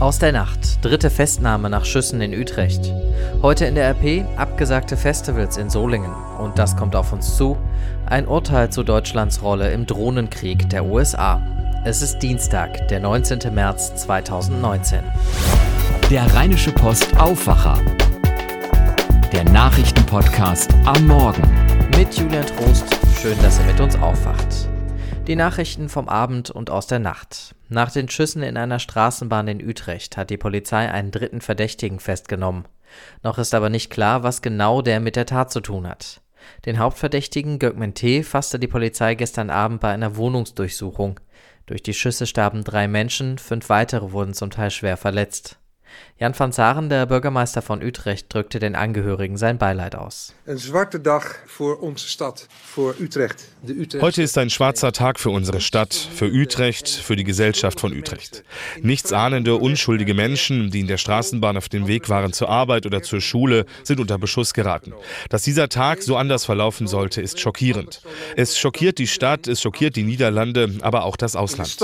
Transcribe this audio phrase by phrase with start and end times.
[0.00, 0.84] Aus der Nacht.
[0.84, 2.92] Dritte Festnahme nach Schüssen in Utrecht.
[3.42, 6.12] Heute in der RP abgesagte Festivals in Solingen.
[6.38, 7.56] Und das kommt auf uns zu.
[8.04, 11.40] Ein Urteil zu Deutschlands Rolle im Drohnenkrieg der USA.
[11.84, 13.54] Es ist Dienstag, der 19.
[13.54, 14.98] März 2019.
[16.10, 17.78] Der Rheinische Post Aufwacher.
[19.32, 21.42] Der Nachrichtenpodcast am Morgen.
[21.96, 22.86] Mit Julian Trost.
[23.22, 24.68] Schön, dass ihr mit uns aufwacht.
[25.28, 27.54] Die Nachrichten vom Abend und aus der Nacht.
[27.74, 32.66] Nach den Schüssen in einer Straßenbahn in Utrecht hat die Polizei einen dritten Verdächtigen festgenommen.
[33.24, 36.20] Noch ist aber nicht klar, was genau der mit der Tat zu tun hat.
[36.66, 38.22] Den Hauptverdächtigen Gökmen T.
[38.22, 41.18] fasste die Polizei gestern Abend bei einer Wohnungsdurchsuchung.
[41.66, 45.58] Durch die Schüsse starben drei Menschen, fünf weitere wurden zum Teil schwer verletzt.
[46.18, 50.32] Jan van Zaren, der Bürgermeister von Utrecht, drückte den Angehörigen sein Beileid aus.
[50.46, 53.36] Ein zwarte Dag für unsere Stadt, für Utrecht.
[54.00, 58.44] Heute ist ein schwarzer Tag für unsere Stadt, für Utrecht, für die Gesellschaft von Utrecht.
[58.80, 63.20] Nichtsahnende, unschuldige Menschen, die in der Straßenbahn auf dem Weg waren zur Arbeit oder zur
[63.20, 64.94] Schule, sind unter Beschuss geraten.
[65.30, 68.02] Dass dieser Tag so anders verlaufen sollte, ist schockierend.
[68.36, 71.76] Es schockiert die Stadt, es schockiert die Niederlande, aber auch das Ausland.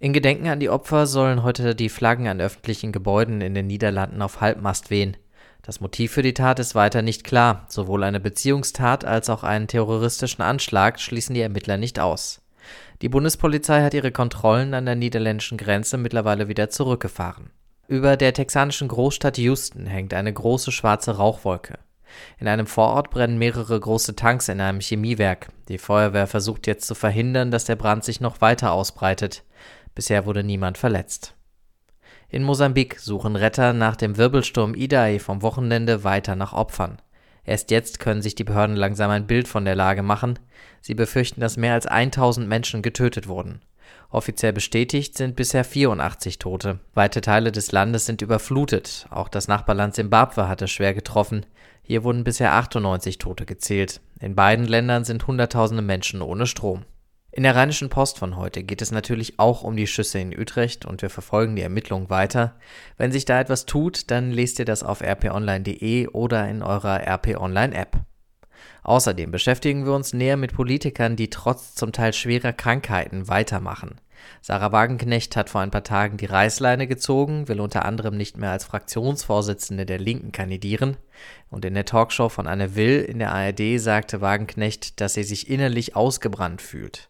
[0.00, 4.22] In Gedenken an die Opfer sollen heute die Flaggen an öffentlichen Gebäuden in den Niederlanden
[4.22, 5.16] auf Halbmast wehen.
[5.62, 7.66] Das Motiv für die Tat ist weiter nicht klar.
[7.68, 12.40] Sowohl eine Beziehungstat als auch einen terroristischen Anschlag schließen die Ermittler nicht aus.
[13.02, 17.50] Die Bundespolizei hat ihre Kontrollen an der niederländischen Grenze mittlerweile wieder zurückgefahren.
[17.88, 21.78] Über der texanischen Großstadt Houston hängt eine große schwarze Rauchwolke.
[22.38, 25.48] In einem Vorort brennen mehrere große Tanks in einem Chemiewerk.
[25.68, 29.44] Die Feuerwehr versucht jetzt zu verhindern, dass der Brand sich noch weiter ausbreitet.
[29.94, 31.34] Bisher wurde niemand verletzt.
[32.28, 37.02] In Mosambik suchen Retter nach dem Wirbelsturm Idai vom Wochenende weiter nach Opfern.
[37.44, 40.38] Erst jetzt können sich die Behörden langsam ein Bild von der Lage machen.
[40.80, 43.62] Sie befürchten, dass mehr als 1000 Menschen getötet wurden.
[44.10, 46.80] Offiziell bestätigt sind bisher 84 Tote.
[46.94, 49.06] Weite Teile des Landes sind überflutet.
[49.10, 51.46] Auch das Nachbarland Simbabwe hatte schwer getroffen.
[51.82, 54.00] Hier wurden bisher 98 Tote gezählt.
[54.20, 56.84] In beiden Ländern sind Hunderttausende Menschen ohne Strom.
[57.32, 60.84] In der Rheinischen Post von heute geht es natürlich auch um die Schüsse in Utrecht
[60.84, 62.56] und wir verfolgen die Ermittlungen weiter.
[62.96, 67.36] Wenn sich da etwas tut, dann lest ihr das auf rponline.de oder in eurer RP
[67.38, 68.00] Online App.
[68.82, 74.00] Außerdem beschäftigen wir uns näher mit Politikern, die trotz zum Teil schwerer Krankheiten weitermachen.
[74.42, 78.50] Sarah Wagenknecht hat vor ein paar Tagen die Reißleine gezogen, will unter anderem nicht mehr
[78.50, 80.96] als Fraktionsvorsitzende der Linken kandidieren.
[81.48, 85.48] Und in der Talkshow von Anne Will in der ARD sagte Wagenknecht, dass sie sich
[85.48, 87.09] innerlich ausgebrannt fühlt.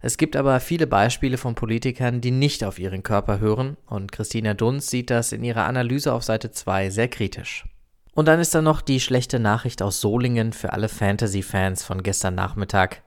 [0.00, 4.54] Es gibt aber viele Beispiele von Politikern, die nicht auf ihren Körper hören, und Christina
[4.54, 7.64] Dunz sieht das in ihrer Analyse auf Seite 2 sehr kritisch.
[8.14, 12.34] Und dann ist da noch die schlechte Nachricht aus Solingen für alle Fantasy-Fans von gestern
[12.34, 13.02] Nachmittag.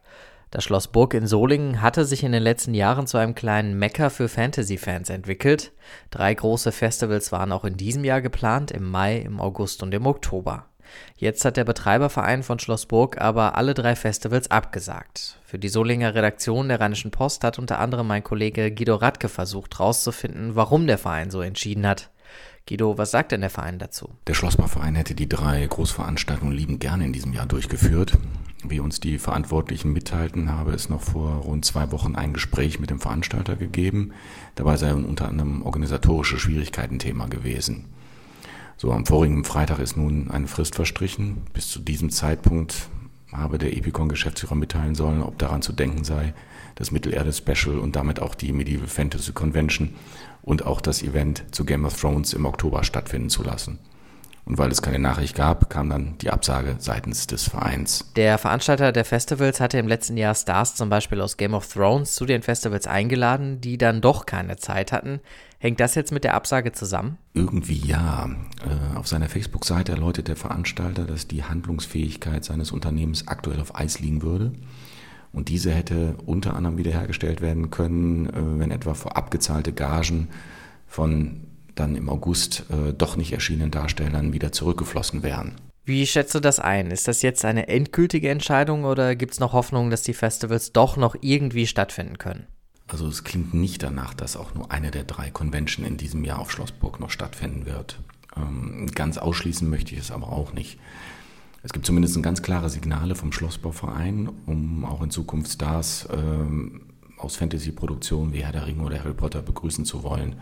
[0.52, 4.09] Das Schloss Burg in Solingen hatte sich in den letzten Jahren zu einem kleinen Mecker
[4.09, 5.72] für Fantasy-Fans entwickelt.
[6.09, 10.06] Drei große Festivals waren auch in diesem Jahr geplant, im Mai, im August und im
[10.06, 10.66] Oktober.
[11.18, 15.38] Jetzt hat der Betreiberverein von Schloss Burg aber alle drei Festivals abgesagt.
[15.46, 19.78] Für die Solinger Redaktion der Rheinischen Post hat unter anderem mein Kollege Guido Radke versucht
[19.79, 22.09] herauszufinden, warum der Verein so entschieden hat.
[22.68, 24.09] Guido, was sagt denn der Verein dazu?
[24.28, 28.18] Der Schlossbauverein hätte die drei Großveranstaltungen liebend gerne in diesem Jahr durchgeführt.
[28.63, 32.91] Wie uns die Verantwortlichen mitteilten, habe es noch vor rund zwei Wochen ein Gespräch mit
[32.91, 34.13] dem Veranstalter gegeben.
[34.56, 37.90] Dabei seien unter anderem organisatorische Schwierigkeiten Thema gewesen.
[38.81, 41.44] So, am vorigen Freitag ist nun eine Frist verstrichen.
[41.53, 42.90] Bis zu diesem Zeitpunkt
[43.31, 46.34] habe der Epicon-Geschäftsführer mitteilen sollen, ob daran zu denken sei,
[46.74, 49.94] das Mittelerde-Special und damit auch die Medieval Fantasy Convention
[50.41, 53.78] und auch das Event zu Game of Thrones im Oktober stattfinden zu lassen.
[54.44, 58.12] Und weil es keine Nachricht gab, kam dann die Absage seitens des Vereins.
[58.16, 62.16] Der Veranstalter der Festivals hatte im letzten Jahr Stars zum Beispiel aus Game of Thrones
[62.16, 65.19] zu den Festivals eingeladen, die dann doch keine Zeit hatten.
[65.59, 67.19] Hängt das jetzt mit der Absage zusammen?
[67.35, 68.31] Irgendwie ja.
[68.66, 74.00] Äh, auf seiner Facebook-Seite erläutert der Veranstalter, dass die Handlungsfähigkeit seines Unternehmens aktuell auf Eis
[74.00, 74.53] liegen würde.
[75.31, 80.29] Und diese hätte unter anderem wiederhergestellt werden können, äh, wenn etwa vorab gezahlte Gagen
[80.88, 85.56] von dann im August äh, doch nicht erschienenen Darstellern wieder zurückgeflossen wären.
[85.84, 86.91] Wie schätzt du das ein?
[86.91, 90.96] Ist das jetzt eine endgültige Entscheidung oder gibt es noch Hoffnung, dass die Festivals doch
[90.96, 92.47] noch irgendwie stattfinden können?
[92.88, 96.40] Also es klingt nicht danach, dass auch nur eine der drei Convention in diesem Jahr
[96.40, 98.00] auf Schlossburg noch stattfinden wird.
[98.35, 100.78] Ähm, ganz ausschließen möchte ich es aber auch nicht.
[101.64, 106.82] Es gibt zumindest ganz klare Signale vom Schlossbauverein, um auch in Zukunft Stars ähm,
[107.17, 110.35] aus Fantasy-Produktionen wie Herr der Ringe oder Harry Potter begrüßen zu wollen.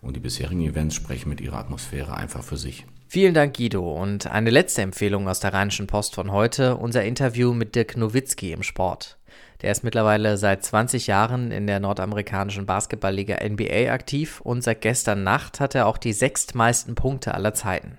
[0.00, 2.86] Und die bisherigen Events sprechen mit ihrer Atmosphäre einfach für sich.
[3.08, 4.00] Vielen Dank, Guido.
[4.00, 8.52] Und eine letzte Empfehlung aus der Rheinischen Post von heute: unser Interview mit Dirk Nowitzki
[8.52, 9.18] im Sport.
[9.62, 15.24] Der ist mittlerweile seit 20 Jahren in der nordamerikanischen Basketballliga NBA aktiv und seit gestern
[15.24, 17.98] Nacht hat er auch die sechstmeisten Punkte aller Zeiten.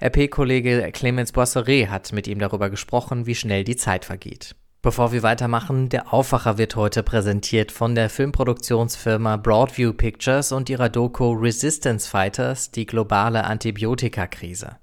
[0.00, 4.54] RP-Kollege Clemens Boisseret hat mit ihm darüber gesprochen, wie schnell die Zeit vergeht.
[4.84, 10.90] Bevor wir weitermachen, der Aufwacher wird heute präsentiert von der Filmproduktionsfirma Broadview Pictures und ihrer
[10.90, 14.76] Doku Resistance Fighters, die globale Antibiotikakrise.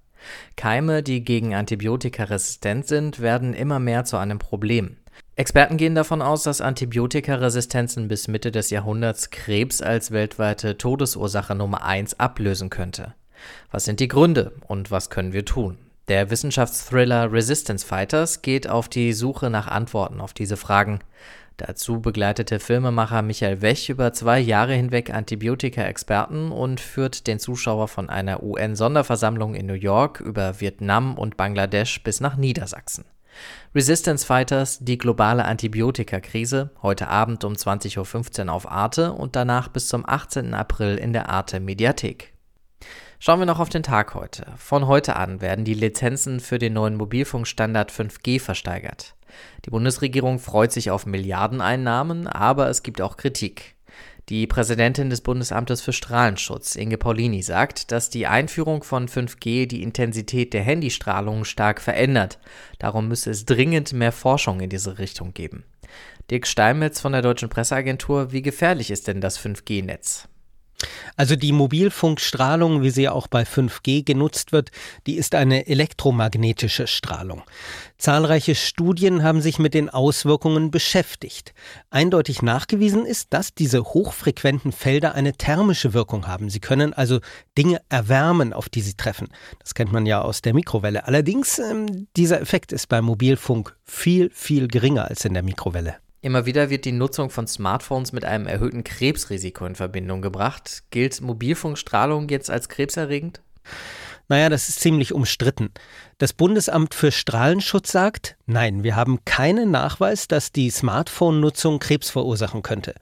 [0.55, 4.97] Keime, die gegen Antibiotika resistent sind, werden immer mehr zu einem Problem.
[5.35, 11.83] Experten gehen davon aus, dass Antibiotikaresistenzen bis Mitte des Jahrhunderts Krebs als weltweite Todesursache Nummer
[11.83, 13.13] 1 ablösen könnte.
[13.69, 15.77] Was sind die Gründe und was können wir tun?
[16.11, 20.99] Der Wissenschaftsthriller Resistance Fighters geht auf die Suche nach Antworten auf diese Fragen.
[21.55, 28.09] Dazu begleitete Filmemacher Michael Wech über zwei Jahre hinweg Antibiotika-Experten und führt den Zuschauer von
[28.09, 33.05] einer UN-Sonderversammlung in New York über Vietnam und Bangladesch bis nach Niedersachsen.
[33.73, 39.87] Resistance Fighters, die globale Antibiotika-Krise, heute Abend um 20.15 Uhr auf Arte und danach bis
[39.87, 40.53] zum 18.
[40.55, 42.33] April in der Arte Mediathek.
[43.23, 44.47] Schauen wir noch auf den Tag heute.
[44.57, 49.13] Von heute an werden die Lizenzen für den neuen Mobilfunkstandard 5G versteigert.
[49.63, 53.75] Die Bundesregierung freut sich auf Milliardeneinnahmen, aber es gibt auch Kritik.
[54.29, 59.83] Die Präsidentin des Bundesamtes für Strahlenschutz, Inge Paulini, sagt, dass die Einführung von 5G die
[59.83, 62.39] Intensität der Handystrahlung stark verändert.
[62.79, 65.63] Darum müsse es dringend mehr Forschung in diese Richtung geben.
[66.31, 70.27] Dirk Steinmetz von der Deutschen Presseagentur, wie gefährlich ist denn das 5G-Netz?
[71.15, 74.71] Also die Mobilfunkstrahlung, wie sie auch bei 5G genutzt wird,
[75.07, 77.43] die ist eine elektromagnetische Strahlung.
[77.97, 81.53] Zahlreiche Studien haben sich mit den Auswirkungen beschäftigt.
[81.89, 86.49] Eindeutig nachgewiesen ist, dass diese hochfrequenten Felder eine thermische Wirkung haben.
[86.49, 87.19] Sie können also
[87.57, 89.27] Dinge erwärmen, auf die sie treffen.
[89.59, 91.05] Das kennt man ja aus der Mikrowelle.
[91.05, 95.97] Allerdings, ähm, dieser Effekt ist beim Mobilfunk viel, viel geringer als in der Mikrowelle.
[96.23, 100.83] Immer wieder wird die Nutzung von Smartphones mit einem erhöhten Krebsrisiko in Verbindung gebracht.
[100.91, 103.41] Gilt Mobilfunkstrahlung jetzt als krebserregend?
[104.27, 105.71] Naja, das ist ziemlich umstritten.
[106.19, 112.61] Das Bundesamt für Strahlenschutz sagt, nein, wir haben keinen Nachweis, dass die Smartphone-Nutzung Krebs verursachen
[112.61, 112.93] könnte.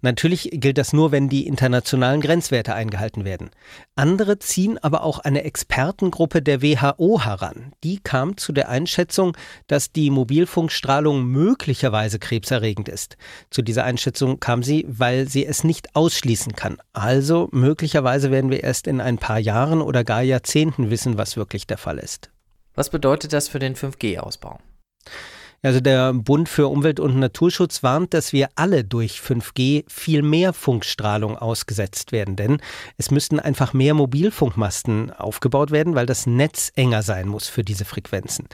[0.00, 3.50] Natürlich gilt das nur, wenn die internationalen Grenzwerte eingehalten werden.
[3.96, 7.72] Andere ziehen aber auch eine Expertengruppe der WHO heran.
[7.84, 13.16] Die kam zu der Einschätzung, dass die Mobilfunkstrahlung möglicherweise krebserregend ist.
[13.50, 16.78] Zu dieser Einschätzung kam sie, weil sie es nicht ausschließen kann.
[16.92, 21.66] Also möglicherweise werden wir erst in ein paar Jahren oder gar Jahrzehnten wissen, was wirklich
[21.66, 22.30] der Fall ist.
[22.74, 24.60] Was bedeutet das für den 5G-Ausbau?
[25.62, 30.52] Also der Bund für Umwelt und Naturschutz warnt, dass wir alle durch 5G viel mehr
[30.52, 32.58] Funkstrahlung ausgesetzt werden, denn
[32.96, 37.84] es müssten einfach mehr Mobilfunkmasten aufgebaut werden, weil das Netz enger sein muss für diese
[37.84, 38.46] Frequenzen.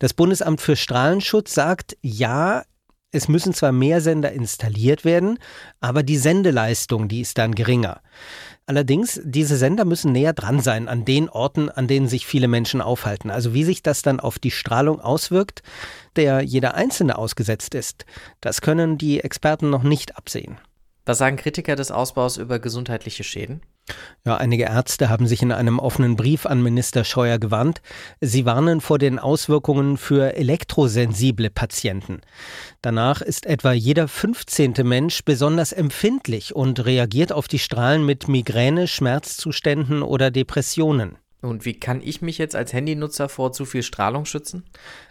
[0.00, 2.64] Das Bundesamt für Strahlenschutz sagt, ja,
[3.10, 5.38] es müssen zwar mehr Sender installiert werden,
[5.80, 8.02] aber die Sendeleistung, die ist dann geringer.
[8.66, 12.82] Allerdings, diese Sender müssen näher dran sein an den Orten, an denen sich viele Menschen
[12.82, 13.30] aufhalten.
[13.30, 15.62] Also wie sich das dann auf die Strahlung auswirkt,
[16.16, 18.04] der jeder Einzelne ausgesetzt ist,
[18.42, 20.58] das können die Experten noch nicht absehen.
[21.06, 23.62] Was sagen Kritiker des Ausbaus über gesundheitliche Schäden?
[24.24, 27.80] Ja, einige Ärzte haben sich in einem offenen Brief an Minister Scheuer gewandt.
[28.20, 32.20] Sie warnen vor den Auswirkungen für elektrosensible Patienten.
[32.82, 34.74] Danach ist etwa jeder 15.
[34.82, 41.16] Mensch besonders empfindlich und reagiert auf die Strahlen mit Migräne, Schmerzzuständen oder Depressionen.
[41.40, 44.64] Und wie kann ich mich jetzt als Handynutzer vor zu viel Strahlung schützen?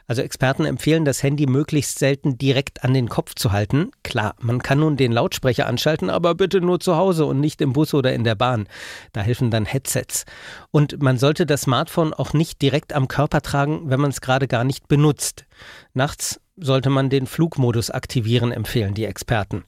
[0.08, 3.92] Also Experten empfehlen, das Handy möglichst selten direkt an den Kopf zu halten.
[4.04, 7.72] Klar, man kann nun den Lautsprecher anschalten, aber bitte nur zu Hause und nicht im
[7.72, 8.68] Bus oder in der Bahn.
[9.14, 10.26] Da helfen dann Headsets.
[10.70, 14.50] Und man sollte das Smartphone auch nicht direkt am Körper tragen, wenn man es gerade
[14.50, 15.46] gar nicht benutzt.
[15.94, 19.64] Nachts sollte man den Flugmodus aktivieren, empfehlen die Experten.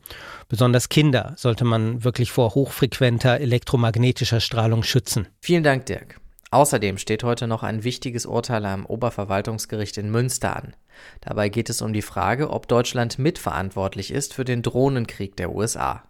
[0.50, 5.28] Besonders Kinder sollte man wirklich vor hochfrequenter elektromagnetischer Strahlung schützen.
[5.40, 6.20] Vielen Dank, Dirk.
[6.52, 10.76] Außerdem steht heute noch ein wichtiges Urteil am Oberverwaltungsgericht in Münster an.
[11.22, 16.04] Dabei geht es um die Frage, ob Deutschland mitverantwortlich ist für den Drohnenkrieg der USA.